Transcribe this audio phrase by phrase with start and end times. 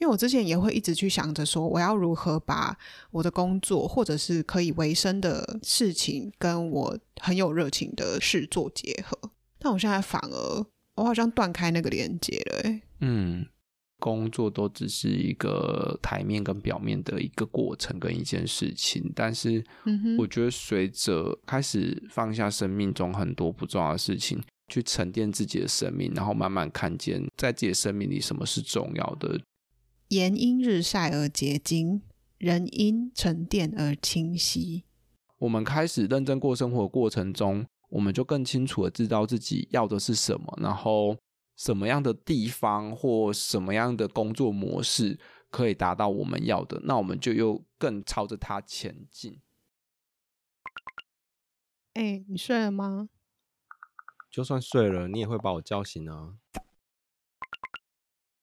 [0.00, 2.76] 因为我之前也会一直去想着说，我要如何把
[3.10, 9.30] 我的工作或者是可以维生的事情，跟我很有热情的事做结合。
[9.58, 10.66] 但我现在反而，
[10.96, 12.60] 我好像断开那个连接了。
[12.64, 13.44] 哎，嗯，
[13.98, 19.62] 工作都只是一个台面跟表面的一个过程跟一件事情，但是，
[20.18, 29.38] 我觉得随着开始放下生命中很多不重要的事情，去沉淀自己的生命，然后慢慢看见在自己的生命里什么是重要的。
[30.10, 32.02] 盐因日晒而结晶，
[32.36, 34.82] 人因沉淀而清晰。
[35.38, 41.16] 我们开始认真过生活的过程中，我们就更清楚的知道自己要的是什么，然后
[41.54, 45.16] 什么样的地方或什么样的工作模式
[45.48, 49.40] 可以达到我们要的，那我们就又更朝着它前进。
[51.94, 53.10] 哎、欸，你睡了吗？
[54.28, 56.34] 就算睡了，你也会把我叫醒啊。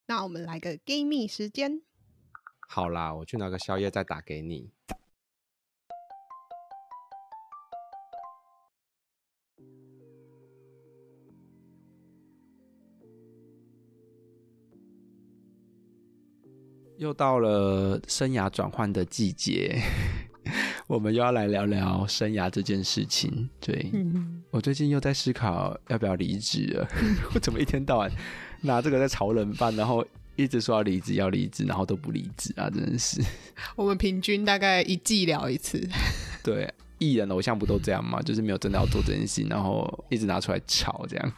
[0.09, 1.81] 那我们来个 Gay 蜜时间。
[2.69, 4.71] 好啦，我去拿个宵夜再打给你。
[16.97, 19.77] 又到了生涯转换的季节，
[20.87, 23.49] 我们又要来聊聊生涯这件事情。
[23.59, 26.87] 对，嗯、我最近又在思考要不要离职了。
[27.35, 28.09] 我怎么一天到晚？
[28.61, 30.05] 拿这个在炒冷饭，然后
[30.35, 32.69] 一直说要离职，要离职，然后都不离职啊！
[32.69, 33.21] 真的是，
[33.75, 35.81] 我们平均大概一季聊一次。
[36.43, 38.21] 对，艺人偶像不都这样吗？
[38.21, 41.33] 就是没有真的要做这件事，然后一直拿出来炒，这样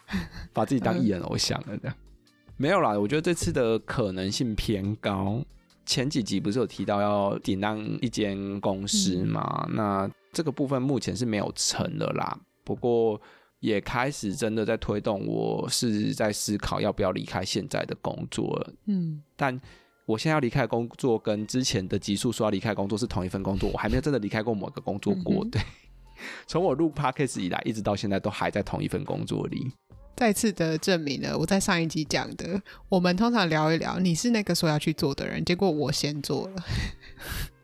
[0.51, 1.77] 把自己当艺人偶像了。
[1.77, 2.23] 这样、嗯、
[2.57, 5.43] 没有啦，我觉得这次的可能性偏高。
[5.85, 9.65] 前几集不是有提到要顶让一间公司吗？
[9.69, 12.37] 嗯、那这个部分目前是没有成的啦。
[12.63, 13.19] 不过。
[13.59, 18.73] 也开始真的在推动，我是在思考要不要离开现在的工作了。
[18.85, 19.59] 嗯，但
[20.05, 25.45] 我现在要离开的工作跟之前的集数说要离开工作是同一份工作，我还没有真的离开过某个工作过。
[25.51, 25.61] 对，
[26.47, 29.71] 从我录 Podcast 以来，一直到现在都还在同一份工作里。
[30.15, 36.63] 再次的证明了我在上一集讲的，我们通常聊一聊，你是那个说要去做的人，结果我先做了，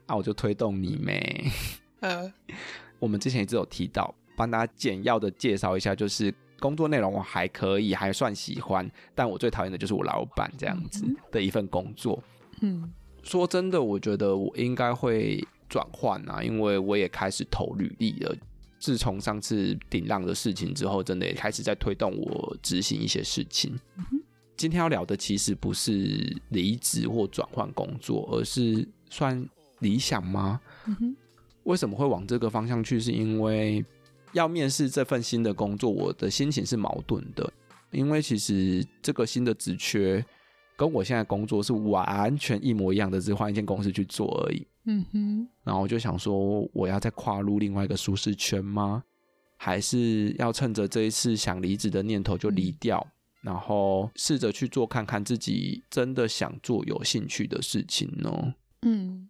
[0.07, 1.51] 那、啊、我就推动你呗。
[2.01, 2.31] 呃，
[2.99, 4.13] 我们之前一直有提到。
[4.35, 12.21] 帮大家简要的介绍一下，就是工作内容我还可以，还算喜欢，但我最讨厌的就是我老板这样子的一份工作。
[12.61, 12.91] 嗯，
[13.23, 18.35] 说真的，我觉得我应该会转换啊，因为我也开始投履历了。
[18.77, 23.73] 自从上次顶浪的事情之后，真的也开始在推动我执行一些事情。
[23.97, 24.05] 嗯，
[24.55, 29.43] 今天要聊的其实不是离职或转换工作，而是算
[29.79, 30.61] 理想吗？
[31.63, 32.99] 为什么会往这个方向去？
[32.99, 33.83] 是因为
[34.35, 37.51] 要面试这份新的工作，我的心情是矛盾的，
[37.91, 40.23] 因为其实这个新的职缺
[40.75, 44.67] 跟我现在工作是完全一模一样的，只换一间公司去做而已。
[44.87, 49.03] 嗯哼，然后我就想说，我要再跨入另外一个舒适圈吗？
[49.55, 52.99] 还是要趁着这一次想离职的念头就离掉，
[53.43, 58.53] 嗯、然后试着去做看看自己真的想做、有兴趣的事情呢？
[58.81, 59.24] 嗯。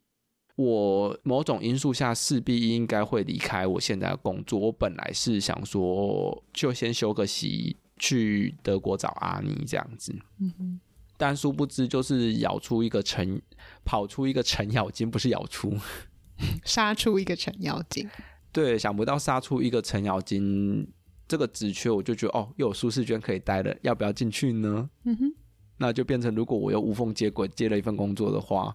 [0.55, 4.57] 我某种因素下势必应该会离开我现在的工作。
[4.57, 10.15] 我本来是想说，就先休个息，去德国找阿妮这样子。
[10.39, 10.79] 嗯哼。
[11.17, 13.41] 但殊不知，就是咬出一个程，
[13.83, 15.73] 跑出一个程咬金，不是咬出，
[16.63, 18.09] 杀出一个程咬金。
[18.51, 20.87] 对，想不到杀出一个程咬金
[21.27, 24.89] 这个职缺，我就觉得哦，又有舒适圈可以待了，要不要进去呢？
[25.03, 25.33] 嗯哼。
[25.77, 28.73] 那就变成，如果我又无缝接轨接了一份工作的话。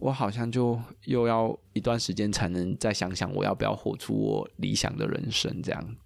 [0.00, 5.96] 我好像就又要一段时间才能再想想我要不要活出我理想的人生这样。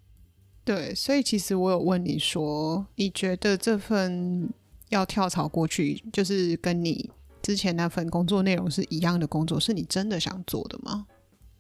[0.65, 4.53] 对，所以其实我有问你说，你觉得这份
[4.89, 7.09] 要跳槽过去，就是跟你
[7.41, 11.07] 之前那份工作内容是一样的工作，是你真的想做的吗？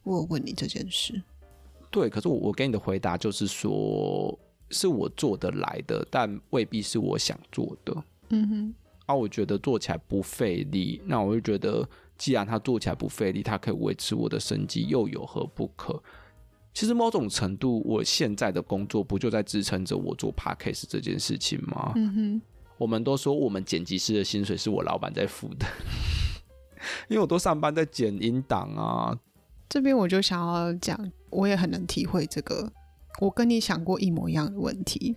[0.02, 1.22] 我有问你这件事。
[1.90, 4.36] 对，可是我我给你的回答就是说，
[4.70, 8.04] 是我做得来的，但未必是我想做的。
[8.30, 8.74] 嗯哼。
[9.06, 11.88] 啊，我觉得做起来不费力，那我就觉得。
[12.16, 16.02] 既然他做起来不费力，他可以维持我的生计，又有何不可？
[16.72, 21.92] 其实某种程度，我现在的工作不就在支撑着我做 podcast 这件事情吗？
[21.96, 22.42] 嗯哼。
[22.76, 25.66] 我们都说我们剪辑师的薪水是我老板在付的，
[27.08, 29.16] 因为我都上班在剪音档啊。
[29.68, 32.72] 这边我就想要讲，我也很能体会这个，
[33.20, 35.14] 我跟你想过一模一样的问题。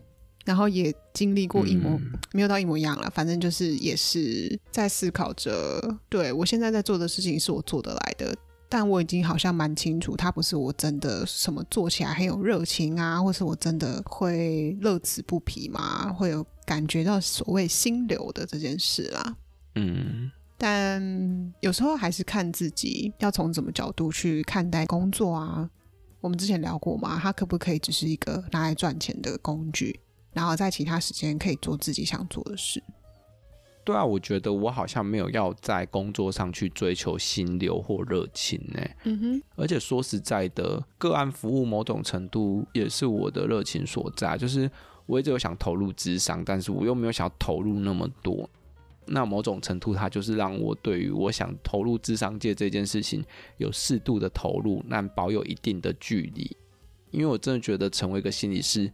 [0.47, 5.77] 然后也经历过一模、嗯、没有到一模一样了，反正就是也是在思考着，
[6.07, 8.33] 对，我现在在做的事情是我做得来的，
[8.69, 19.35] 但我已经好像蛮清楚，它不是我真的什么做起来很有热情啊，或是我真的会乐此不疲嘛，会有感觉到所谓心流的这件事啦。
[19.75, 25.69] 嗯，但有时候还是看自己要从什么角度去看待工作啊。
[26.19, 29.99] 我们之前聊过嘛，它可不可以只是一个拿来赚钱的工具，
[30.37, 32.83] 然后在其他时间可以做自己想做的事。
[33.83, 38.79] 对啊，我觉得我好像没有要在工作上去追求心流或热情呢。
[39.05, 44.37] 嗯哼，而且说实在的，个案服务某种程度也是我的热情所在。
[44.37, 44.69] 就是
[45.07, 48.47] 我一直有想投入智商，但是我又没有想要投入那么多。
[49.07, 53.25] 那某种程度，它就是让我对于我想投入智商界这件事情
[53.57, 56.55] 有适度的投入，但保有一定的距离。
[57.09, 58.91] 因为我真的觉得成为一个心理师，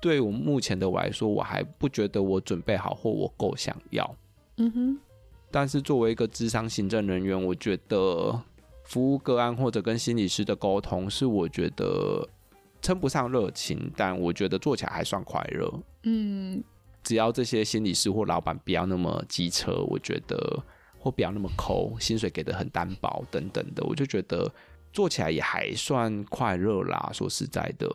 [0.00, 4.16] 对我目前的我来说，我还不觉得我准备好或我够想要。
[4.58, 4.98] 嗯哼，
[5.50, 8.40] 但是作为一个智商行政人员，我觉得
[8.84, 12.28] 服务个案或者跟心理师的沟通，是我觉得
[12.80, 15.80] 称不上热情，但我觉得做起来还算快乐。
[16.04, 16.62] 嗯，
[17.02, 20.62] 只要这些心理师或老板不要那么机车，我觉得
[20.98, 24.50] 或不要那么抠，薪水给的很单薄等等的，我就觉得
[24.92, 27.10] 做起来也还算快乐啦。
[27.12, 27.90] 说实在的，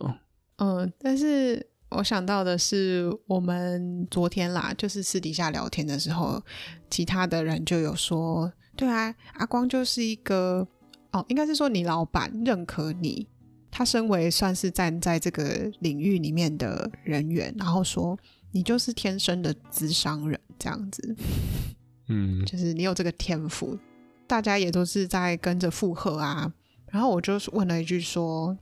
[0.57, 1.70] 嗯，但是。
[1.91, 6.41] 我想到的是，我们昨天啦，就是私底下聊天的时候，
[6.89, 10.65] 其他的人就有说，对啊，阿光就是一个，
[11.11, 13.27] 哦，应该是说你老板认可你，
[13.69, 18.17] 他身为算是站在这个领域里面的人员，然后说
[18.51, 21.15] 你就是天生的资商人这样子，
[22.07, 23.77] 嗯，就是你有这个天赋，
[24.25, 26.53] 大家也都是在跟着附和啊，
[26.87, 28.57] 然后我就问了一句说。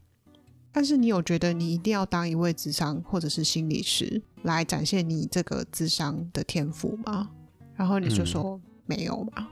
[0.71, 7.30] 但是你有觉得你一定要当一位智商或者是心理师来展现你这个智商的天赋吗？
[7.75, 9.33] 然后你就说没有吧？
[9.38, 9.48] 嗯，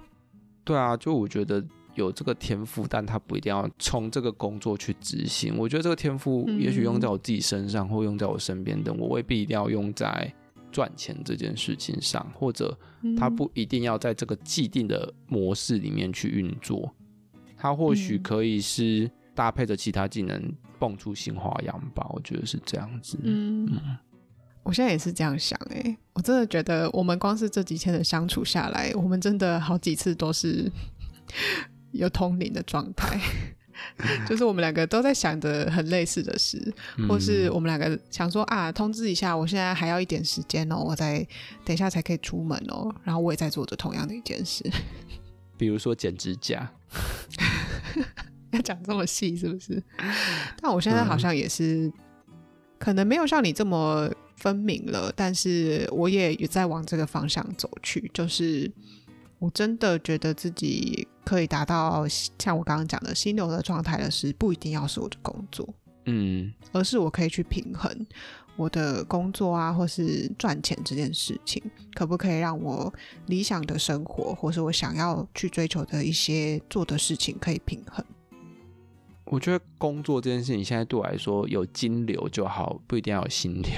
[0.64, 1.64] 对啊，就我觉得
[1.96, 5.58] 有这个天赋，但他不一定要从这个工作去执行。
[5.58, 10.32] 我觉得这个天赋也许用在我自己身上，嗯、或用在我身边的，我未必一定要用在
[10.72, 12.78] 赚钱这件事情上，或者
[13.18, 16.94] 他不一定要在这个既定的模式里面去运作。
[17.56, 20.54] 他或许可以是搭配着其他技能。
[20.80, 23.18] 蹦出新花样吧，我觉得是这样子。
[23.24, 23.68] 嗯，
[24.62, 30.72] 我现在也是这样想哎，我真的觉得我们光是这几天的相处下来，我们真的好几次都是
[31.94, 33.20] 有通灵的状态，
[34.30, 41.28] 就是我们两个都在想着很类似的事，嗯、或是我们两个想说啊，通知一下，我现在还要一点时间哦，我再
[41.66, 44.64] 等一下才可以出门哦，然后我也在做着同样的一件事，
[45.58, 46.72] 比如说剪指甲。
[48.58, 49.82] 要讲这么细是不是？
[50.62, 51.92] 但我现在好像也是，
[52.78, 58.10] 可能没有像你这么分明了，但是我也也在往这个方向走去。
[58.14, 58.72] 就是
[59.40, 65.68] 我真的觉得自己可以达到像我刚刚讲的心流的状态的是，不一定要是我的工作，
[66.06, 68.06] 嗯，而是我可以去平衡
[68.56, 71.62] 我的工作啊，或是赚钱这件事情，
[71.94, 72.92] 可不可以让我
[73.28, 78.04] 理想的生活，或是我想要去追求的一些做的事情可以平衡。
[79.30, 83.72] 我觉得工作这件事情现在对我来说有金流就好，不一定要有心流。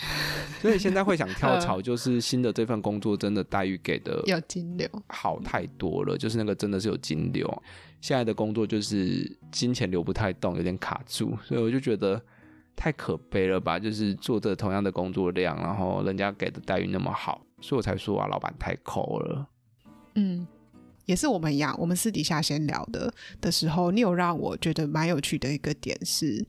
[0.60, 7.62] 所以现在会想跳槽，就是新的这份工作真的待遇给的有金流好太多了，就是那个真的是有金流。
[8.00, 12.20] 现在的工作就是金钱流不太动，有点卡住，所以我就觉得
[12.76, 13.78] 太可悲了吧？
[13.78, 19.48] 就是做着同样的工作量，然后人家给的待遇那么好，所以我才说啊，老板太抠了。
[20.14, 20.46] 嗯。
[21.08, 23.10] 也是我们一样，我们私底下先聊的
[23.40, 26.46] 的时候，你有让我觉得蛮有趣的一个点是，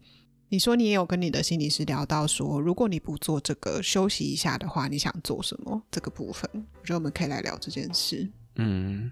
[0.50, 5.82] 你说你也有跟你的心理师聊到说，如果你不做这个休息一下的话，你想做什么？
[5.90, 8.30] 这个部分，我觉得我们可以来聊这件事。
[8.58, 9.10] 嗯，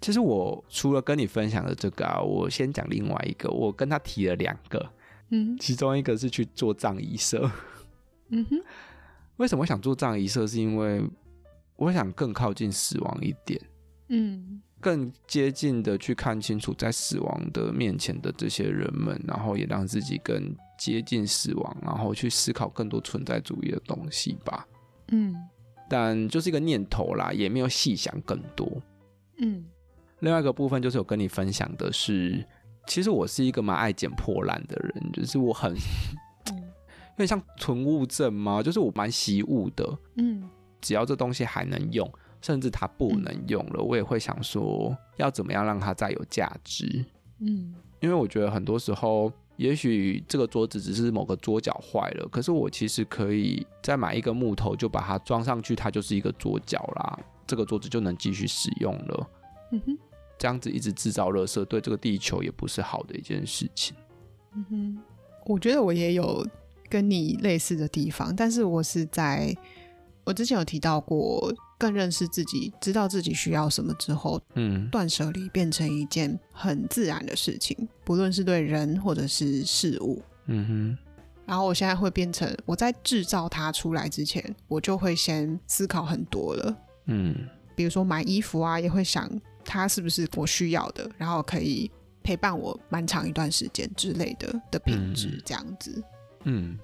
[0.00, 4.92] 其实我除了跟你分享的这个啊，我先讲另外一个，我跟他提了两个，
[5.30, 7.50] 嗯，其中一个是去做葬仪社，
[8.30, 8.62] 嗯哼，
[9.38, 10.46] 为什么想做葬仪社？
[10.46, 11.02] 是因为
[11.74, 13.60] 我想更靠近死亡一点，
[14.06, 14.60] 嗯。
[14.84, 24.68] 更接近的去看清楚在死亡的面前的这些人们，然后也让自己更接近死亡，然后去思考更多存在主义的东西吧。
[25.08, 25.34] 嗯，
[25.88, 28.70] 但就是一个念头啦，也没有细想更多。
[29.38, 29.64] 嗯，
[30.20, 32.46] 另外一个部分就是我跟你分享的是，
[32.86, 39.98] 其实我是一个蛮爱捡破烂的人，就是我很，有点像囤物症嘛，就是我蛮惜物的。
[40.18, 40.46] 嗯，
[40.82, 42.06] 只要这东西还能用。
[42.44, 47.02] 甚至它不能用了，我也会想说要怎么样让它再有价值。
[47.38, 57.18] 嗯，因为我觉得很多时候，也许这个桌子只是某个桌角坏了，可是我其实可以再买一个木头，就把它装上去，它就是一个桌角啦。
[57.46, 59.30] 这个桌子就能继续使用了。
[59.72, 59.98] 嗯哼，
[60.36, 63.96] 这样子一直制造垃圾，对这个地球也不是好的一件事情。
[64.52, 65.02] 嗯哼，
[65.46, 66.46] 我觉得我也有
[66.90, 69.56] 跟你类似的地方，但是我是在
[70.24, 71.50] 我之前有提到过。
[71.78, 80.98] 更认识自己，知道自己需要什么之后，嗯，断舍离变成一件很自然的事情，不论是对人或者是事物，嗯哼。
[81.46, 89.30] 然后我现在会变成，我在制造它出来之前，我就会先思考很多了，嗯，比如说买衣服啊，也会想
[89.62, 91.90] 它是不是我需要的，然后可以
[92.22, 96.02] 陪伴我蛮长一段时间之类的的品质，这样子，
[96.44, 96.78] 嗯，嗯，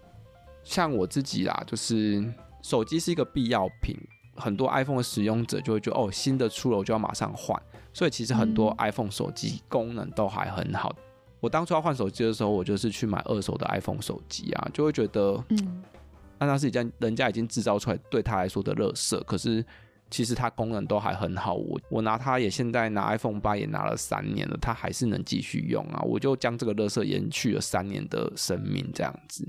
[0.62, 2.23] 像我自己啦，就是
[2.61, 3.97] 手机是一个必要品。
[4.40, 7.61] 很多 iPhone 的使用者就会觉得哦，新的出了我就要马上换，
[7.92, 10.92] 所以其实很多 iPhone 手机功能都还很好。
[10.97, 11.02] 嗯、
[11.40, 15.82] 我当初要换手机的时候，我就是去买二手的 iPhone 手机啊，就会觉得，嗯，
[16.38, 19.64] 那它是一件人家已经制造出来对他来说的垃圾，可是
[20.11, 21.54] 其实它功能都还很好。
[21.54, 26.00] 我我拿它也现在拿 iPhone 八也拿了三年了，它还是能继续用啊。
[26.02, 29.47] 我就将这个垃圾延续了三年的生命，这样子。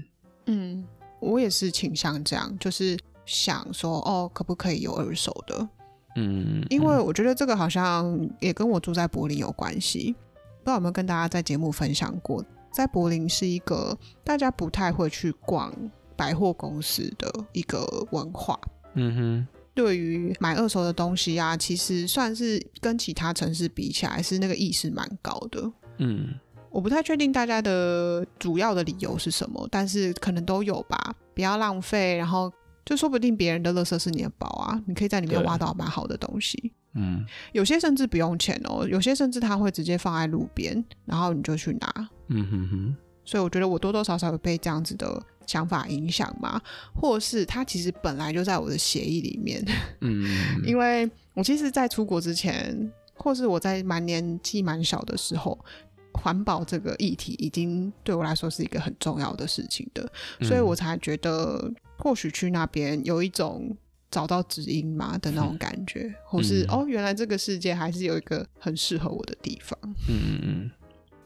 [0.47, 0.85] 嗯，
[1.19, 2.97] 我也是倾向这样，就是。
[3.31, 5.69] 想说哦，可不可以有二手的？
[6.17, 10.13] 嗯，因为我觉得这个好像也跟我住在柏林有关系。
[10.59, 15.73] 不知道有没有跟大家在节目分享过，在柏林是一个大家不太会去逛
[16.17, 18.59] 百货公司的一个文化。
[18.95, 25.71] 嗯哼，对于买二手的东西啊，其实算是跟其他城市比起来，是那个意识蛮高的。
[25.99, 26.35] 嗯，
[26.69, 32.51] 我不太确定大家的主要的理由是什么，但是可能都有吧，不要浪费，然后。
[32.85, 36.73] 就说不定别人的垃圾是你的宝啊，你可以在里面挖到蛮好的东西。
[36.93, 42.09] 嗯，有些甚至不用钱哦，有些甚至他会直接放在路边，然后你就去拿。
[42.27, 42.95] 嗯哼哼。
[43.23, 46.59] 所以我觉得我多多少少有被这样子的想法影响嘛，
[46.93, 49.63] 或是他其实本来就在我的协议里面。
[50.01, 50.27] 嗯，
[50.65, 55.57] 因为我其实，在出国之前，或是我在蛮年纪蛮小的时候，
[56.13, 60.11] 环保这个议题已经对我来说是一个很重要的事情的，
[60.41, 61.71] 所以我才觉得。
[62.01, 63.75] 或许去那边有一种
[64.09, 69.77] 找到知音嘛的那种感觉，嗯、或是哦，原来这个世界还是有一个很适合我的地方。
[70.09, 70.71] 嗯嗯嗯，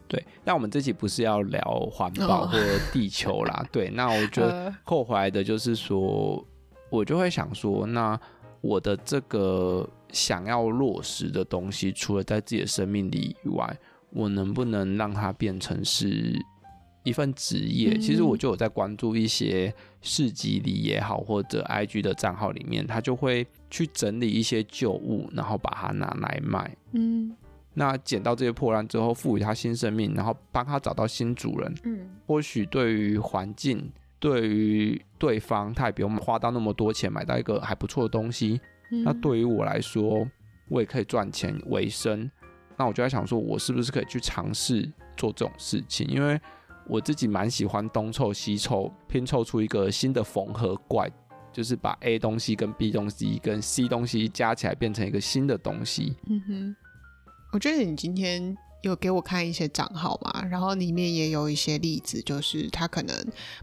[0.07, 0.23] 对。
[0.43, 2.59] 那我们这期不是要聊环保或
[2.93, 3.89] 地球啦，哦、 对。
[3.89, 6.45] 那我觉得扣回来的就是说，呃、
[6.89, 8.19] 我就会想说，那
[8.61, 13.77] 我的这个想要落实的东西，除了在自己的生命里以外，
[14.11, 16.39] 我能不能让它变成是？
[17.05, 26.75] 一份职业，其实我就有在关注一些市集里也好，或者 IG 的账号里面，他就会去整理一些旧物，然后把它拿来卖。
[26.93, 27.33] 嗯，
[27.75, 31.73] 那捡到这些破烂之后，赋予它新生命，然后帮他找到新主人。
[31.83, 38.59] 嗯，或许对于环境，对于对方，他也不用花到那么多钱买到一个还不错的东西。
[38.91, 40.27] 嗯，那对于我来说，
[40.69, 42.29] 我也可以赚钱为生。
[42.77, 46.05] 那我就在想说，我是不是可以去尝试做这种事情？
[46.07, 46.37] 因为
[46.87, 51.09] 我自己蛮喜欢东凑西凑，拼凑出一个新的缝合怪，
[51.51, 56.15] 就是把 A 东西跟 B 东西跟 C 东西加起来变成一个新的东西。
[56.27, 56.75] 嗯哼，
[57.53, 63.15] 我觉得你今天有给我看一些账号嘛，然后里面也有一些例子，就是他可能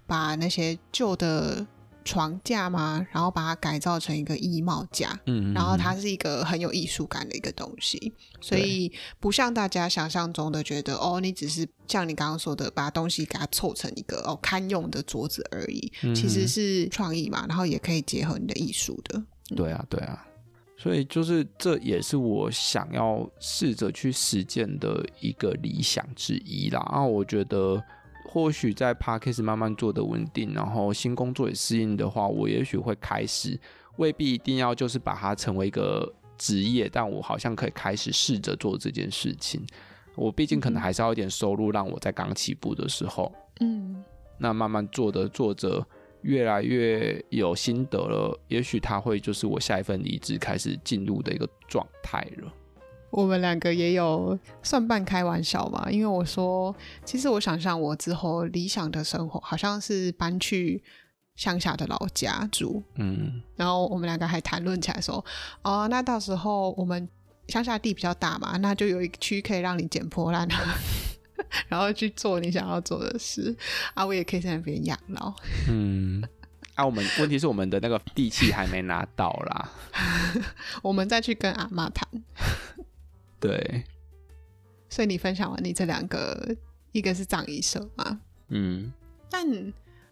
[0.07, 1.67] 把那些旧的。
[2.05, 3.07] 床架嘛？
[3.11, 19.23] 然后把它改造成一个衣帽架，嗯，然后它是一个很有艺术感的一个东西，所以不像大家想象中的觉得哦，你只是像你刚刚说的，把东西给它凑成一个哦堪用的桌子而已，嗯，其实是创意嘛，然后也可以结合你的艺术的。
[19.57, 20.27] 对啊，对啊，
[20.77, 26.87] 所以就是这也是我想要试着去实践的一个理想之一啦。
[26.91, 27.83] 然后我觉得。
[28.33, 33.61] 或许在 Podcast 慢慢做的稳定，然后新工作也适应的话，我也许会开始，
[33.97, 39.63] 未必一定要就是把它成为一个职业，但我好像可以开始试着做这件事情。
[40.15, 44.03] 我毕竟可能还是要一点收入，让我在刚起步的时候，嗯，
[44.39, 45.87] 那慢慢做着做着，
[46.23, 52.51] 越来越有心得了，也许他会就是我下一份离职开始进入的一个状态了。
[53.13, 60.83] 我们两个也有算半开玩笑吧，因为我说，其实我想象我之后理想的生活，好像是搬去
[61.37, 65.23] 乡下的老家住，嗯，然后我们两个还谈论起来说，
[65.61, 67.07] 哦，那到时候我们
[67.49, 70.49] 乡下地比较大嘛，那就有一区可以让你捡破烂，
[71.69, 73.55] 然后去做你想要做的事，
[73.93, 75.35] 啊，我也可以在那边养老，
[75.69, 76.25] 嗯，
[76.77, 79.71] 啊，我们问题是我们的那个地契还没拿到啦，
[80.81, 82.09] 我们再去跟阿妈谈。
[83.43, 83.85] 对，
[84.89, 86.57] 所以你分享完你这两个，
[86.93, 88.21] 一个是葬仪社嘛，
[88.51, 88.93] 嗯，
[89.29, 89.45] 但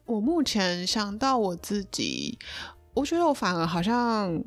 [0.05, 2.37] 我目前想到我自己，
[2.93, 4.43] 我觉得我反而好像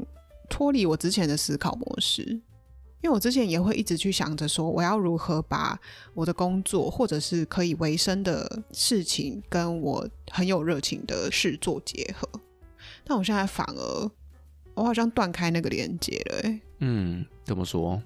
[0.49, 2.23] 脱离我之前的思考模式，
[2.99, 5.79] 因为我之前也会一直去想着说，我要如何把
[6.13, 12.27] 我的工作或者是可以维生的事情，跟我很有热情的事做结合，
[13.05, 14.11] 但我现在反而
[14.73, 16.61] 我好像断开那个连接了、欸。
[16.79, 18.03] 嗯，怎么说？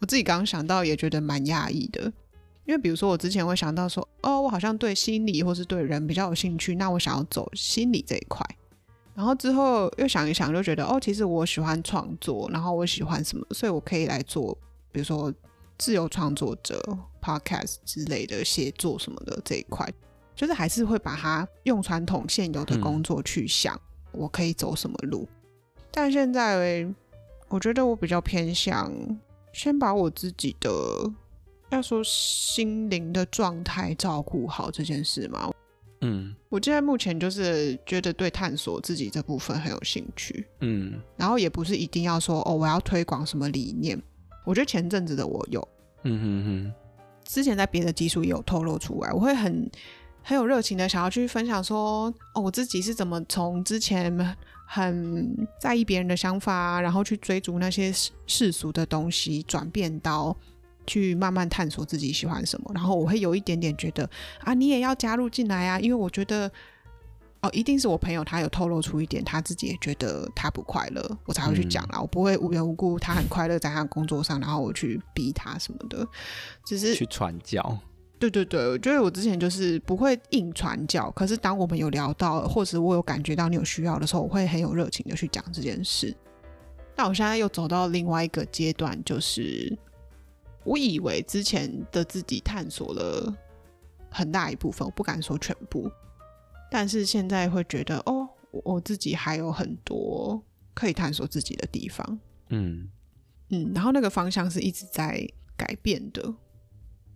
[0.00, 2.02] 我自己刚刚想到也觉得蛮讶异的，
[2.64, 8.44] 因为比如说我之前会想到说，哦，我好像对心理或是对人比较有兴趣，那我想要走心理这一块。
[9.14, 14.56] 然后之后又想一想，就觉得哦，其实我喜欢创作，然后我喜欢什么，所以我可以来做，
[14.92, 15.34] 比如说
[15.76, 16.80] 自由创作者、
[17.20, 19.84] podcast 之类的写作什么的这一块，
[20.36, 23.76] 就是还是会把它用传统现有的工作去想，
[24.12, 25.28] 我可以走什么路。
[25.28, 26.86] 嗯、但现在
[27.48, 28.92] 我觉得我比较偏向。
[29.58, 30.70] 先把我自己的，
[31.70, 35.50] 要说心灵的状态照顾好这件事嘛。
[36.00, 40.46] 嗯，我现在目前就是觉得对探索自己这部分很有兴趣。
[40.60, 44.00] 嗯，然后也不是一定要说哦，我要推广什么理念。
[44.44, 45.68] 我觉得前阵子的我有，
[46.04, 46.72] 嗯哼哼，
[47.24, 49.68] 之前在别的集数也有透露出来，我会很
[50.22, 54.36] 很有热情的想要去分享说，哦，我自己是怎么从之前。
[54.70, 57.90] 很在意别人的想法，然后去追逐那些
[58.26, 60.36] 世俗的东西，转变到
[60.86, 62.70] 去慢慢探索自己喜欢什么。
[62.74, 64.08] 然后我会有一点点觉得
[64.40, 66.52] 啊，你也要加入进来啊，因为我觉得
[67.40, 71.96] 哦，一定是我朋友他有透露出一点，他自己也觉得他不快乐，我才会去讲啦。
[71.98, 76.06] 嗯、我不会无缘无故他很快乐在他的工作上，然后我去逼他什么的，
[76.66, 77.78] 只是 去传教。
[78.18, 86.14] 对对对，我觉得我之前就是不会硬传教，可是当我们有聊到，或者我有感觉到你有需要的时候，我会很有热情的去讲这件事。
[86.96, 89.78] 但我现在又走到另外一个阶段，就是
[90.64, 93.32] 我以为之前的自己探索了
[94.10, 95.88] 很大一部分，我不敢说全部，
[96.70, 100.42] 但是现在会觉得哦，我自己还有很多
[100.74, 102.18] 可以探索自己的地方。
[102.48, 102.88] 嗯
[103.50, 105.24] 嗯，然后那个方向是一直在
[105.56, 106.34] 改变的。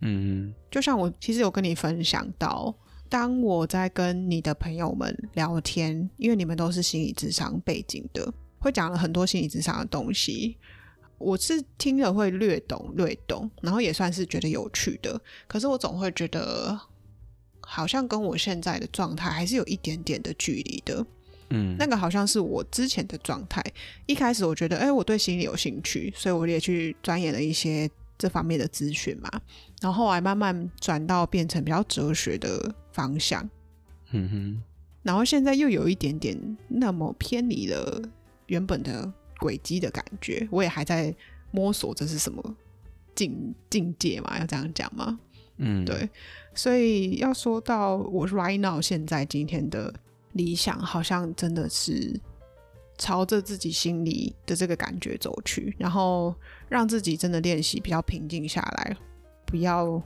[0.05, 2.75] 嗯，就像我其实有跟你分享到，
[3.07, 10.57] 当我在跟你的朋友们聊天，因为你们都是心理智商背景的，会讲了很多心理智商的东西，
[11.19, 15.17] 我是听了会略懂略懂，然后也算是觉得有趣的。
[15.47, 16.77] 可是我总会觉得，
[17.61, 21.05] 好像跟我现在的状态还是有一点点的距离的。
[21.51, 23.63] 嗯，那个好像是我之前的状态。
[24.05, 27.89] 一开始我觉得，哎，我对心理有兴趣，所以我也去钻研了一些。
[28.23, 29.29] 这方面的资讯嘛，
[29.81, 33.49] 然后后来慢慢转到变成比较哲学的方向，
[34.11, 34.63] 嗯哼，
[35.01, 38.01] 然后现在又有一点点那么偏离了
[38.45, 41.13] 原本的轨迹的感觉，我也还在
[41.51, 42.55] 摸索这是什么
[43.13, 45.19] 境境界嘛，要这样讲吗？
[45.57, 46.09] 嗯，对，
[46.55, 49.93] 所以要说到我 right now 现在今天的
[50.31, 52.17] 理想，好像真的是。
[53.03, 56.33] 朝着自己心里的这个感觉走去，然后
[56.69, 58.95] 让自己真的练习比较平静下来，
[59.45, 60.01] 不要，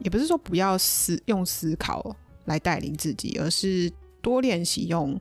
[0.00, 3.88] 也不是说不要思用思考来带领自己，而是
[4.20, 5.20] 多练习用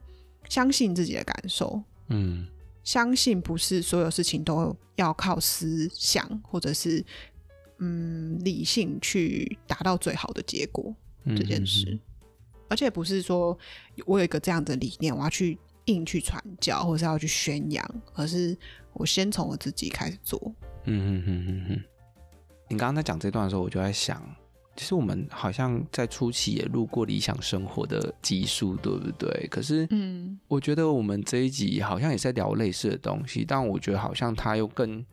[0.50, 1.84] 相信自己的感受。
[2.08, 2.48] 嗯，
[2.84, 7.06] 相信不是所有事情都要靠思想或者是
[7.78, 10.92] 嗯理性去达到最好的结果
[11.38, 12.00] 这件事，
[12.68, 13.56] 而且不是说
[14.08, 15.60] 我有一个这样的理念，我要去。
[15.86, 18.58] 硬去传教，或是要去宣扬，而是
[18.94, 20.40] 我先从我自己开始做。
[20.86, 21.84] 嗯嗯嗯嗯嗯。
[22.70, 24.24] 你刚刚在讲这段的时候，我就在想，
[24.76, 29.48] 其实我们好像在初期也录过理想生活的集数，对不对？
[29.50, 35.06] 可是，嗯，我觉得我们这一集好像也在聊类似的东西，但我觉得好像它又更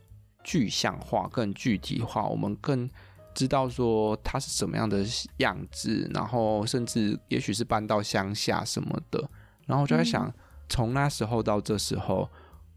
[0.45, 2.89] 具象化、更具体化，我们更
[3.35, 5.05] 知道说它是什么样的
[5.39, 9.29] 样子，然后甚至也许是搬到乡下什么的，
[9.67, 10.27] 然后我就在想。
[10.29, 10.35] 嗯
[10.69, 12.29] 从那时候到这时候，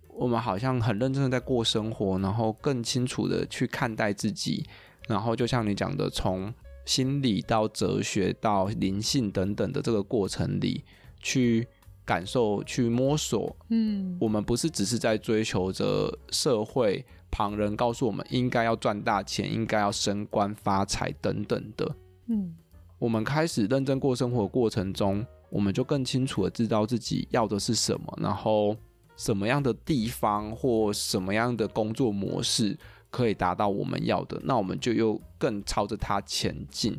[0.07, 4.65] 我们好像很认真的在过生活，然后更清楚的去看待自己，
[5.07, 6.53] 然后就像你讲的，从
[6.85, 10.83] 心理到哲学到灵性等等的这个过程里，
[11.19, 11.67] 去
[12.05, 13.55] 感受、去摸索。
[13.69, 21.95] 嗯，我们不是只是在追求着社会旁人告诉我们应该要赚大钱、应该要升官发财等等的。
[22.27, 22.55] 嗯，
[22.99, 25.25] 我们开始认真过生活的过程中。
[25.51, 28.75] 我们就更清楚的知道自己要的是什么，然后
[29.17, 32.75] 什么样的地方或什么样的工作模式
[33.09, 36.97] 可以达到我们要的，那我们就又更朝着它前进。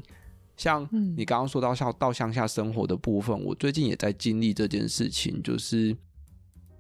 [0.55, 0.87] 像
[1.17, 5.97] 你刚刚说到像到乡下生活的部分，我最近也在经历这件事情，就是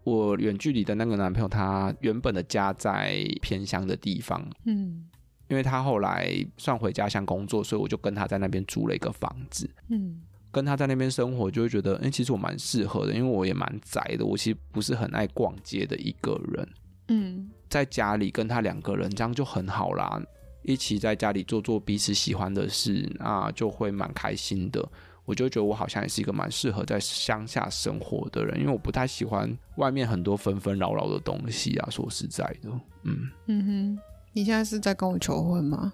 [0.05, 5.09] 我远距离的那个男朋友，他原本的家在偏乡的地方，嗯，
[5.49, 10.21] 因为他后来算回家乡工作，所以我就跟他在那边租了一个房子，嗯。
[10.53, 14.25] 跟他在那边生活，就会觉得，哎、欸，其实我蛮适合的，因为我也蛮宅的。
[14.25, 16.69] 我其实不是很爱逛街的一个人。
[17.09, 20.23] 嗯，在家里跟他两个人，这样就很好啦，
[20.63, 24.87] 一起在家里做做彼此喜欢的事，那就会蛮开心的。
[25.25, 31.89] 我就觉得我好像也是一个蛮适合在乡下生活的人，因为我不太喜欢外面很多纷纷扰扰的东西啊。
[31.91, 32.69] 说实在的，
[33.05, 33.99] 嗯嗯哼，
[34.33, 35.93] 你现在是在跟我求婚吗？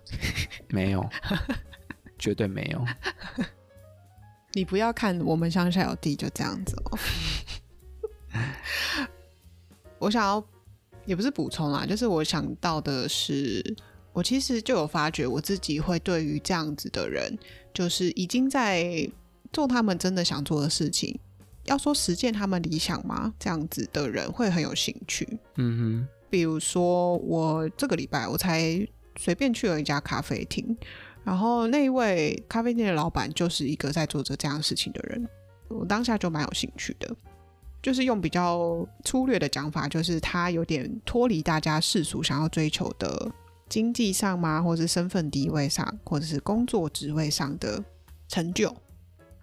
[0.68, 1.06] 没有，
[2.18, 2.82] 绝对没有。
[4.58, 6.98] 你不要看我们乡下有地就这样子哦。
[10.00, 10.44] 我想要，
[11.06, 13.62] 也不是补充啦，就是我想到的是，
[14.12, 17.38] 我其实就有发觉我自己会对于这样子的人，
[17.72, 19.08] 就是已经在
[19.52, 21.16] 做他们真的想做的事情，
[21.66, 23.32] 要说实践他们理想吗？
[23.38, 25.38] 这样子的人会很有兴趣。
[25.54, 28.84] 嗯哼，比如说我这个礼拜我才
[29.16, 30.76] 随便去了一家咖啡厅，
[31.28, 35.28] 然后那一位咖啡店的老板就是一个在做着这样事情的人，
[35.68, 37.14] 我当下就蛮有兴趣的。
[37.82, 43.30] 就是用比较粗略的讲法，就是他有点脱离大家世俗想要追求的
[43.68, 47.84] 经济上吗，或者是身份地位上，或者是工作职位上的
[48.26, 48.74] 成就。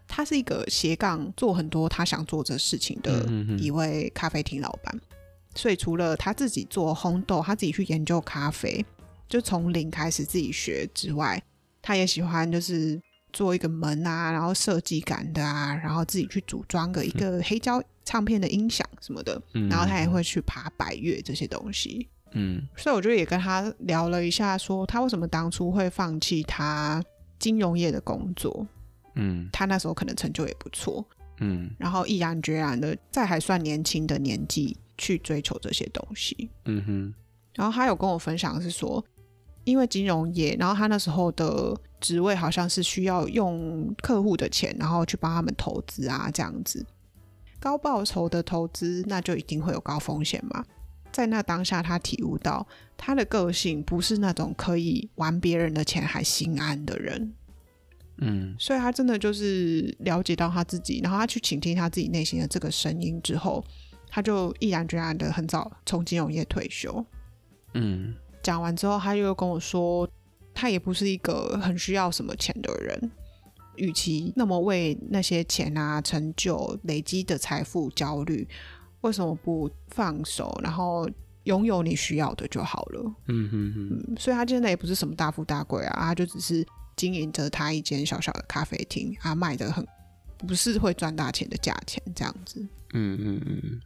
[0.08, 3.28] 他是一个斜杠做很多他想做的事情的
[3.60, 4.91] 一位咖啡厅老板。
[4.95, 5.54] 嗯嗯嗯。
[5.54, 8.84] 所以除了他自己做烘豆，他自己去研究咖啡，
[9.30, 11.39] 就从零开始自己学之外，
[11.86, 13.00] 他也喜欢就是
[13.32, 17.80] 做一个门啊，然后设计感的啊，然后自己去组装个一个黑胶。
[18.08, 27.04] 唱片的音响什么的，然后他也会去爬百越这些东西，嗯，所以我就也跟他聊了一下，说他为什么当初会放弃他
[27.39, 28.67] 金融业的工作，
[29.15, 31.04] 嗯，他那时候可能成就也不错，
[31.39, 37.13] 嗯，然后毅然决然的在还算年轻的年纪去追求这些东西，嗯哼，
[37.56, 39.04] 然后他有跟我分享是说，
[39.65, 46.86] 因为金融业，然后他那时候的职位好像是需要用客户的钱，然后去帮他们投资啊这样子。
[47.60, 50.63] 高报酬的投资，那就一定会有高风险嘛。
[51.12, 57.34] 在那当下，他体悟到他的个性不是那种可以玩别人的钱还心安的人。
[58.17, 63.65] 嗯，所以他真的就是了解到他自己，然后他去倾听他自己内心的这个声音之后，
[64.10, 67.04] 他就毅然决然的很早从金融业退休。
[67.73, 68.13] 嗯，
[68.45, 70.08] 讲完之后，他又跟我说，
[70.53, 73.12] 他也不是一个很需要什么钱的人。
[73.77, 78.47] 与其那么为那些钱啊、成就累积的财富焦虑，
[79.01, 81.10] 为什么不放手，然后
[81.45, 83.15] 拥有你需要的就好了？
[83.29, 83.89] 嗯哼哼。
[84.10, 86.63] 嗯，所以他现在也不是什么大富大贵啊，他就只是
[86.95, 89.84] 经营着他一间小小的咖啡厅，啊，卖的很
[90.38, 92.62] 不是会赚大钱的价钱这样子。
[92.93, 93.81] 嗯嗯嗯。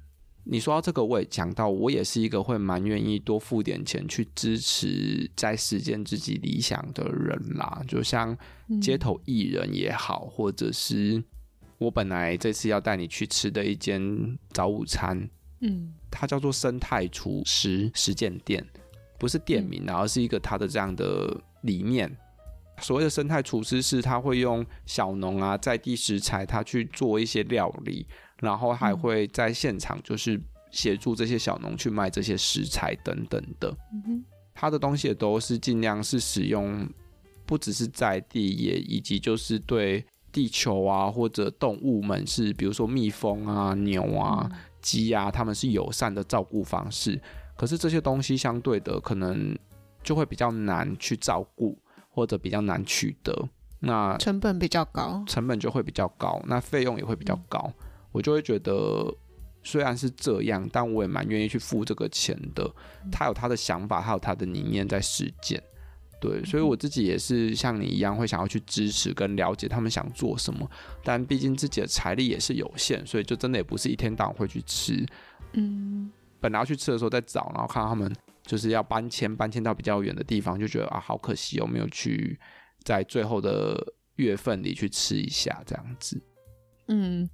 [0.52, 7.84] 你说到这个，我也讲到，我也是一个会蛮愿意多付点钱去支持在实践自己理想的人啦。
[7.88, 8.36] 就像
[8.82, 11.24] 街头艺人也好，嗯、或者是
[11.78, 14.02] 我本来这次要带你去吃的一间
[14.52, 15.30] 早午餐，
[15.62, 18.66] 嗯，它叫做生态厨师实践店，
[19.20, 22.12] 不是店名，然后是一个它的这样的理念。
[22.82, 28.08] 所谓的生态厨师是他会用小农啊在地食材，他去做一些料理。
[28.40, 30.40] 然后还会在现场，就是
[30.72, 33.76] 协助这些小农去卖这些食材等等的。
[34.54, 36.88] 他的东西也都是尽量是使用，
[37.46, 44.50] 不只是在地，也以及就是对地球啊或者动物们是，比如说蜜蜂啊、牛啊、
[44.82, 47.20] 鸡啊，他们是友善的照顾方式。
[47.58, 49.58] 可是这些东西相对的可能
[50.04, 51.78] 就会比较难去照顾，
[52.10, 53.50] 或者比较难取得。
[53.80, 57.60] 那成本比较高，成本就会比较高，那费用也会比较高。
[57.66, 59.14] 嗯我就会觉得，
[59.64, 62.70] 虽然是这样，但我也蛮愿意去付这个钱的。
[63.12, 65.62] 他有他的想法，他有他的理念在实践，
[66.20, 70.70] 对，所以我自己也是像你一样，会想要去支持跟了解他们想做什么。
[71.04, 75.06] 但毕竟自己的财力也是有限，所以就真的也不是一天到晚会去吃。
[75.54, 82.40] 嗯，本来要去吃的时候再找，然后看到他们就是要搬迁，搬迁到比较远的地方，就觉得啊，好可惜哦，没有去
[82.84, 86.22] 在最后的月份里去吃一下这样子。
[86.88, 87.30] 嗯。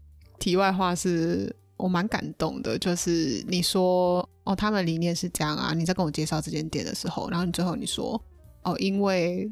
[0.45, 5.73] 题外话是我蛮感动的，就是你说哦，他们理念是这样啊。
[5.73, 8.23] 你在跟我介绍这间店的时候，然后你最后你说
[8.61, 9.51] 哦，因为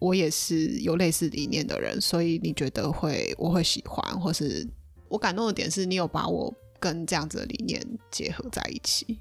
[0.00, 4.66] 我也是有类似理念的人，所以你觉得会我会喜欢，或是
[5.08, 9.20] 我感动的点是你有把我跟这样子的理念结合在一起。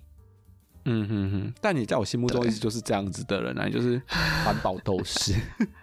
[0.86, 4.02] 嗯哼哼，但你在我心目中一直就是这样子的人啊，就是
[4.44, 5.36] 环保斗士。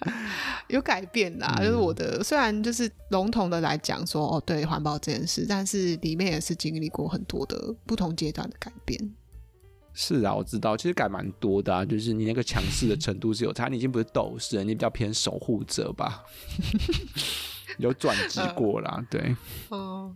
[0.68, 9.14] 有改变啦，就是我的、嗯、虽然就是笼统的来讲说哦，对环保这件事，但是里面也是经历过很多的不同阶段的改变。
[9.92, 16.24] 是啊，我知道，其实改蛮多的啊，就是你那个强势的程度是有差，你已经不是斗士了，你比较偏守护者吧，
[17.78, 19.34] 有转 职过啦，对，
[19.68, 20.14] 哦。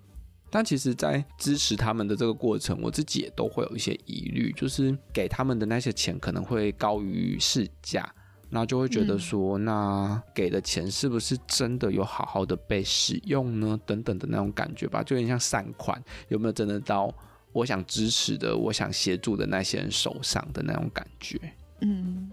[0.51, 8.15] 但其实，在支持他们的这个过程，我自己也都会有一些疑虑，就是给他们的那些钱可能会高于市价。
[8.55, 13.77] 然后就会觉得说，嗯、那给的钱是不是真的有好好的被使用呢？
[13.85, 17.13] 等等的那种感觉吧，就有点像善款，有没有真的到
[17.53, 21.37] 我想支持的、我想协助的那些人手上的那种感觉？
[21.81, 22.31] 嗯。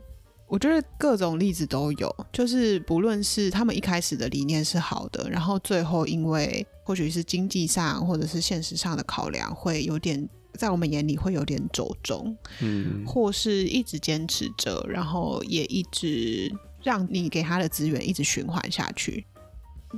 [0.48, 16.52] 我觉得各种例子都有，就是不论是他们一开始的理念是好的，然后最后因为或许是经济上或者是现实上的考量，会有点在我们眼里会有点走中，嗯，或是一直坚持着，然后也一直
[16.84, 19.26] 让你给他的资源一直循环下去，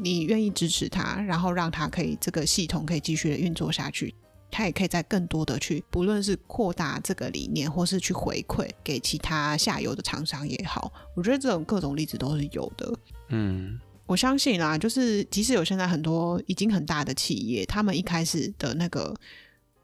[0.01, 4.13] 你愿意支持他，然后让他可以这个系统可以继续的运作下去。
[4.55, 12.93] 他也可以再更多的去，不论是扩大这个理念，或是去回馈给其他下游的厂商也好，我觉得这种各种例子都是有的。
[13.29, 19.11] 嗯，我相信啦，就是即使有现在很多已经很大的企业，他们一开始的那个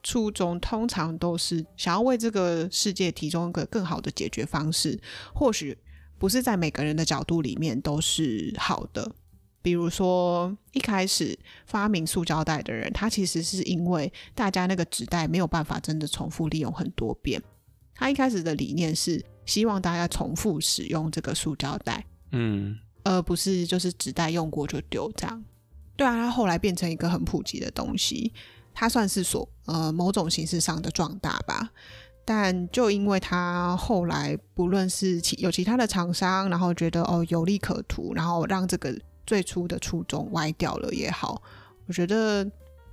[0.04, 5.00] 初衷，通常都是想要为这个世界提供一个更好的解决方式，
[5.34, 5.78] 或许
[6.18, 9.12] 不是在每个人的角度里面都是好的。
[9.62, 17.42] 比如说，一开始发明塑胶袋的人，他其实是因为大家那个纸袋没有办法真的重复利用很多遍。
[17.94, 25.44] 他一开始的理念是希望大家重复使用这个塑胶袋，嗯，而不是就是纸袋用过就丢这样。
[25.98, 28.32] 对啊，他后来变成一个很普及的东西，
[28.80, 31.70] 它算是所呃某种形式上的壮大吧。
[32.24, 38.98] 但就因为他后来不论是其有其他的厂商，然后觉得哦有利可图，然后让这个。
[39.28, 41.40] 最初的初衷歪掉了也好，
[41.86, 42.44] 我觉得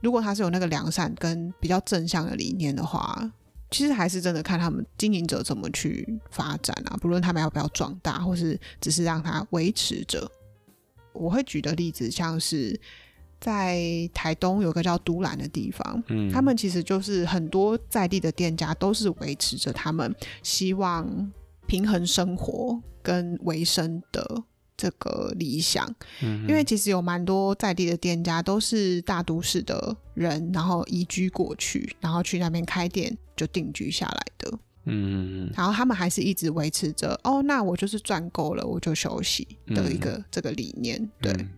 [0.03, 3.33] 如果他是有那个良善跟比较正向的理念的话，
[3.71, 6.97] 其实还是真的看他们经营者怎么去发展啊。
[7.01, 10.31] 不论他们要不要壮大，或是只是让它维持着。
[11.15, 12.79] 我会举的例子像是
[13.41, 21.33] 在台东有个叫都兰的地方，嗯，他们其实就是很多在地的店家都是维持着他们希望
[21.67, 24.45] 平衡生活跟维生的。
[24.79, 34.59] 这个理想，因为其实有蛮多在地的店家都是大都市的人，然后移居过去，然后去那边开店就定居下来的。
[34.85, 41.11] 嗯，然后他们还是一直维持着哦，那我就是赚够了，我就休息的一个、嗯、这个理念。
[41.23, 41.49] 对，嗯、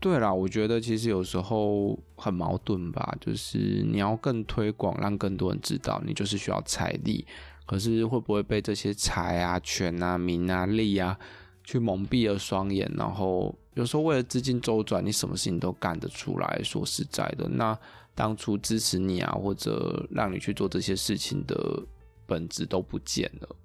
[0.00, 7.26] 对啦，我觉得其实有时候很矛盾吧，就是你要更推广，让更多人知道，你就是需要财力，
[7.66, 11.18] 可是会不会被这些财啊、权啊、名啊、利啊？
[11.62, 16.60] 去蒙蔽了双眼，然后有时候为了资金周转，你什么事情都干得出来。
[16.64, 17.78] 说实在的，那
[18.14, 21.80] 当初支持你啊，或者让你去做这些事情的
[22.26, 23.56] 本质都不见了。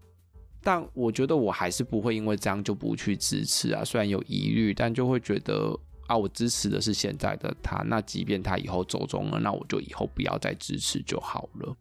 [0.61, 3.83] 但我觉得我还是不会因为这样就不去支持啊。
[3.83, 5.75] 虽然有疑虑，但就会觉得
[6.07, 7.83] 啊，我支持的是现在的他。
[7.87, 11.75] 那即便他以后走中了，那我就以后不要再支持就好了。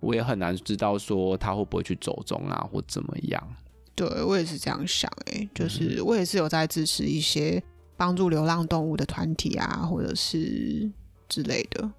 [0.00, 3.56] 我也很难知道说他会不会去走中啊，或怎么样。
[3.96, 7.60] 对，我也是这样想，哎，就是我也是有在支持一些
[7.96, 10.88] 帮助流浪动物的团体啊，或者是
[11.28, 11.90] 之类的，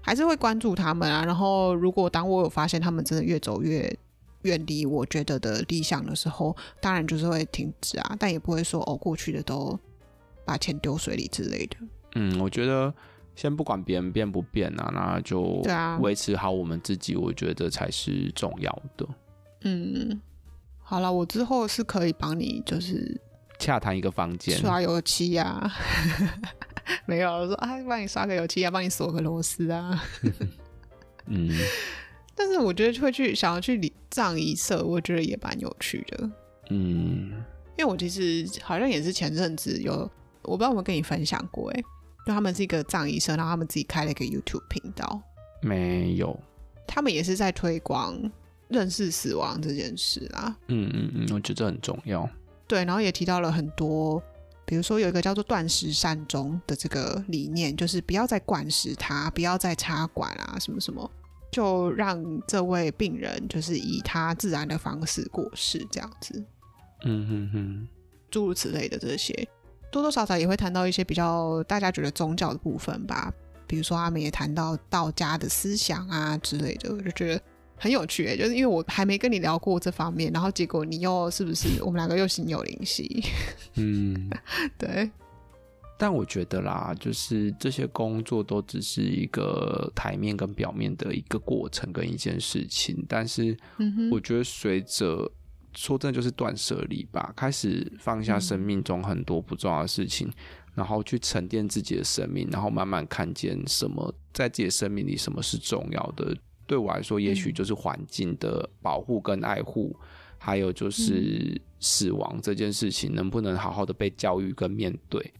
[0.00, 1.24] 还是会关注他们啊。
[1.24, 3.96] 然后，如果当我有发现他们真的越走越
[4.42, 9.78] 远离我觉得的理想的时候，当然就是会停止啊，但也不会说哦，过去的都
[10.48, 11.76] 把钱丢水里之类的。
[12.14, 12.92] 嗯，我觉得
[13.36, 15.62] 先不管别人变不变啊，那就
[16.00, 19.06] 维持好我们自己，我觉得才是重要的。
[19.64, 20.18] 嗯。
[20.80, 23.20] 好了，我之后是可以帮你，就是
[23.58, 25.70] 洽谈一个房间刷油漆呀、啊，
[27.04, 30.02] 没有我说啊，帮你刷个油漆啊，帮你锁个螺丝啊。
[31.28, 31.50] 嗯，
[32.34, 36.30] 但是我觉得会去想要去礼葬仪社，我觉得也蛮有趣的。
[36.70, 37.32] 嗯，
[37.76, 40.10] 因为我其实好像也是前阵子有，
[40.48, 41.80] 我不知道有没有跟你分享过，哎，
[42.26, 45.22] 就他们是一个葬仪社，然后他们自己开了一个 YouTube 频道。
[45.62, 46.38] 没有，
[46.86, 48.18] 他们也是在推广。
[48.70, 52.28] 认识死亡这件事啊，嗯嗯嗯，我觉得很重要。
[52.66, 54.22] 对，然后也提到了很多，
[54.66, 61.10] 比如说有一个叫做断食善终的这个理念，就是不要再灌食它，不要再插管啊，什么什么，
[61.50, 66.44] 就让这位病人就是以他自然的方式过世，这样子。
[67.06, 67.88] 嗯哼哼，
[68.30, 69.48] 诸如此类的这些，
[69.90, 73.32] 多多少少也会谈到一些比较大家觉得宗教的部分吧，
[73.66, 77.40] 比如说他们也谈到道家的思想啊之类的，我就觉得。
[77.80, 83.22] 很有趣诶，就是因为我还没跟你聊过这方面，然后结果你又是不是我们两个又心有灵犀？
[83.76, 84.28] 嗯，
[84.76, 85.08] 对。
[85.96, 93.56] 但我觉得啦，就是这些工作都只是一个台面跟表面的一个过程跟一件事情，但是
[94.10, 95.30] 我觉得随着
[95.78, 100.28] 说真的就是断舍离吧，开始放下生命中很多不重要的事情，
[100.74, 106.36] 然后去沉淀自己的生命，然后慢慢看见什么在自己的生命里什么是重要的。
[106.66, 109.96] 对我来说，也许就是环境的保护跟爱护，
[110.36, 115.32] 还有就是死亡这件事情能不能好好的被教育跟面对，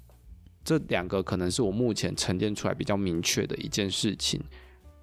[0.65, 4.41] 这两个可能是我目前沉淀出来比较明确的一件事情。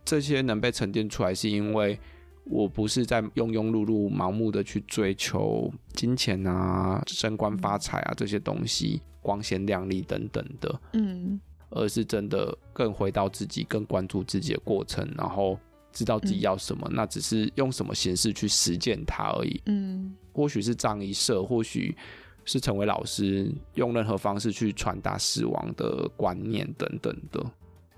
[0.06, 2.00] 这些能被沉淀出来，是因为
[2.46, 11.40] 我不是在庸庸碌碌、盲目的去追求金钱啊、升官发财啊这些东西、光鲜亮丽等等的，嗯，
[11.72, 15.60] 而是真的更回到自己，更关注自己的过程，然后
[15.92, 19.62] 知道自己要什么，那只是用什么形式去实践它而已。
[19.66, 21.98] 嗯，或许是仗一社，或许
[22.46, 27.44] 是成为老师，用任何方式去传达死亡的观念等等的。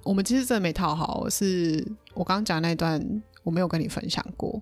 [0.04, 2.98] 我们其实真的没套好，是我刚刚讲那段
[3.48, 4.62] 我没有跟你分享过。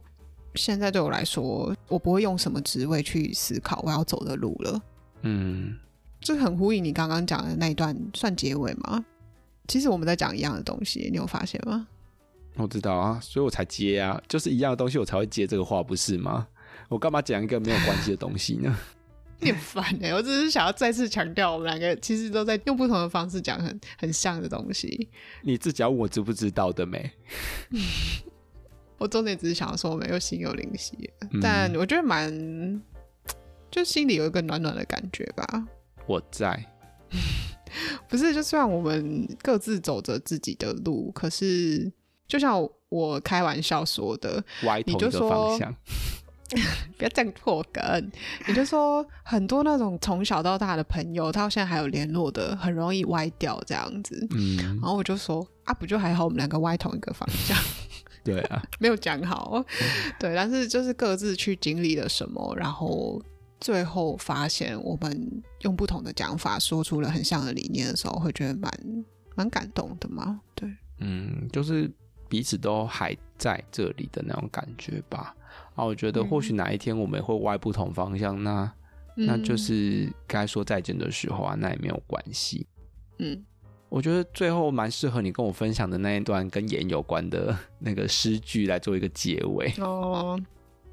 [0.54, 4.80] 现在对我来说，我不会用什么职位去思考我要走的路了。
[5.24, 5.76] 嗯，
[6.22, 9.04] 这很呼应你刚刚讲的那一段，算结尾吗？
[9.68, 11.88] 其实我们在讲一样的东西，你有发现吗？
[12.58, 16.48] 我知道啊，所以我才接啊，就是一样的东西，我才会接这个话，不是吗？
[16.88, 18.78] 我干嘛讲一个没有关系的东西呢？
[19.42, 20.14] 你很烦哎、欸！
[20.14, 25.10] 我只是想要再次强调，我们两个其实都在用不同的方式讲很很像的东西。
[25.42, 27.12] 你自己要问我知不知道的没？
[28.98, 32.82] 我重点只是想要说，我们又心有灵犀，嗯、但我觉得蛮，
[33.70, 35.68] 就心里有一个暖暖的感觉吧。
[36.08, 36.66] 我在，
[38.08, 41.92] 不是，就算我们各自走着自己的路，可是
[42.28, 45.76] 就像我开玩笑说的，歪同一个方向。
[46.96, 48.12] 不要这样破梗，
[48.48, 54.28] 也就是说，很多那种从小到大的朋友，到现在还有联络的，很容易歪掉这样子。
[54.30, 57.58] 嗯，然后我就说啊，不就还好，我们两个歪同一个方向。
[58.26, 59.64] 对啊， 没有讲好。
[60.20, 63.22] 对，但是就是各自去经历了什么，然后
[63.62, 68.72] 最后发现我们用不同的讲法说出了很像的理念的时候，会觉得蛮
[69.36, 70.42] 蛮感动的嘛。
[70.56, 71.90] 对，嗯，就是
[72.28, 75.36] 彼此都还在这里的那种感觉吧。
[75.76, 78.74] 啊，我觉得或许哪一天我们会歪不同方向，嗯、那
[79.18, 82.68] 那就是该说再见的时候啊，那也没有关系。
[83.20, 83.46] 嗯，
[83.90, 89.74] 我觉得最后蛮适合你跟我分享的那一段跟盐有关的那个诗句来做一个结尾。
[89.80, 90.40] 哦，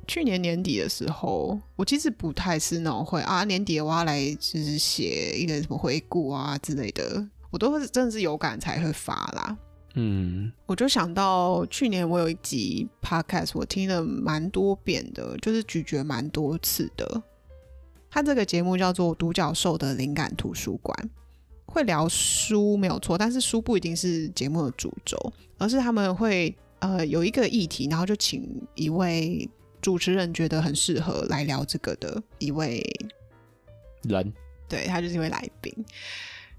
[0.06, 9.56] 去年年底的时候，我其实不太是那种会啊，年底我要来就是写一个什么回顾啊之类的，我都是真的是有感才会发啦。
[9.94, 17.22] 嗯，我就想到去年我有一集 podcast，我听了蛮多遍的，就是咀嚼蛮多次的。
[18.10, 20.96] 他这个节目叫做《独角兽的灵感图书馆》，
[21.66, 25.16] 会聊书没有错，但是书不一定是节目的主轴，
[25.58, 29.48] 而是他们会呃有一个议题，然后就请一位
[29.80, 32.84] 主持人觉得很适合来聊这个的一位
[34.02, 34.32] 人，
[34.68, 35.72] 对，他就是一位来宾。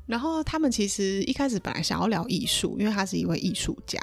[0.06, 4.00] 然后他们其实一开始本来想要聊艺术，因为他是一位艺术家，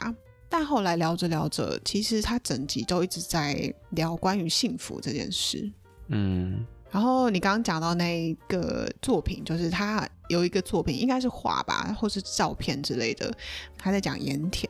[0.49, 5.71] 但后来聊着聊着，其实他整集都一直在聊关于幸福这件事。
[6.09, 13.33] 嗯，然后你刚刚讲到那个作品，就是他有一个作品，应该是画吧，或是照片之类的，
[13.79, 14.69] 他在讲盐田，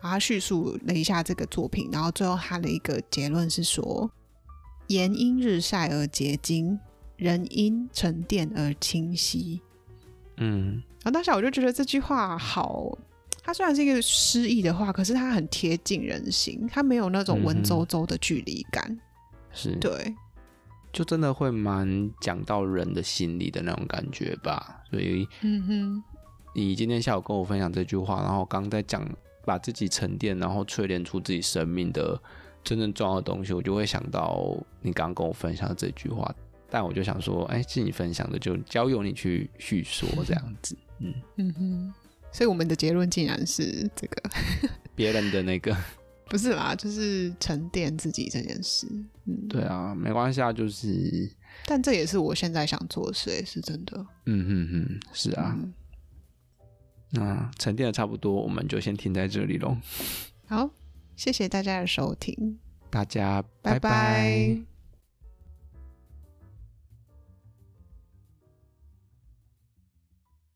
[0.00, 4.10] 然后他叙述了一下这个作品，然后最后他的一个结论是说：
[4.88, 6.78] 盐因日晒而结晶，
[7.16, 9.60] 人因沉淀而清晰。
[10.36, 12.96] 嗯，然后当时我就觉得这句话好，
[13.42, 19.00] 它虽然是一个诗意的话，可是它很贴近人心，它没有那种文绉绉的距离感，嗯、
[19.52, 19.76] 是。
[19.76, 20.14] 对，
[20.92, 24.82] 就真的会蛮讲到人的心理的那种感觉吧。
[24.90, 26.02] 所以，嗯哼，
[26.54, 29.08] 你今天下午跟我分享这句话，然后刚刚在讲
[29.44, 32.20] 把自己沉淀，然后淬炼出自己生命的
[32.62, 36.34] 真正重要的东西，我就会想到你刚刚跟我分享的这句话。
[36.72, 40.76] 但我就想说，哎，是你分享的，就交由你去叙说这样子。
[41.00, 41.94] 嗯嗯哼，
[42.30, 44.22] 所以我们的结论竟然是这个
[44.94, 45.76] 别人的那个，
[46.30, 48.86] 不是啦，就是沉淀自己这件事。
[49.24, 51.28] 嗯，对啊，没关系啊，就是，
[51.66, 53.98] 但这也是我现在想做的事，是真的。
[54.26, 55.56] 嗯嗯嗯，是啊。
[55.58, 55.74] 嗯、
[57.10, 59.76] 那沉淀的差不多，我们就先停在这里喽。
[60.46, 60.70] 好，
[61.16, 63.80] 谢谢大家的收听，大家拜拜。
[63.80, 64.69] 拜拜。